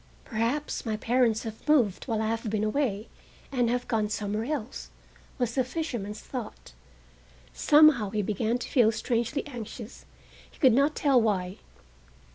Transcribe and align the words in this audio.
"Perhaps 0.25 0.83
my 0.83 0.97
parents 0.97 1.43
have 1.43 1.67
moved 1.69 2.05
while 2.05 2.23
I 2.23 2.27
have 2.29 2.49
been 2.49 2.63
away, 2.63 3.07
and 3.51 3.69
have 3.69 3.87
gone 3.87 4.09
somewhere 4.09 4.45
else," 4.45 4.89
was 5.37 5.53
the 5.53 5.63
fisherman's 5.63 6.21
thought. 6.21 6.73
Somehow 7.53 8.09
he 8.09 8.23
began 8.23 8.57
to 8.57 8.67
feel 8.67 8.91
strangely 8.91 9.45
anxious, 9.45 10.05
he 10.49 10.57
could 10.57 10.73
not 10.73 10.95
tell 10.95 11.21
why. 11.21 11.59